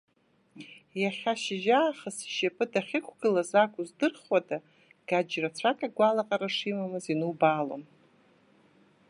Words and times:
Иахьа 1.01 1.33
шьыжьаахыс 1.41 2.17
ишьапы 2.27 2.63
дахьықәгылаз 2.71 3.51
акәу 3.63 3.83
здырхуада, 3.89 4.57
Гаџь 5.07 5.35
рацәак 5.43 5.79
агәалаҟара 5.87 6.49
шимамыз 6.55 7.05
инубаалон. 7.13 7.83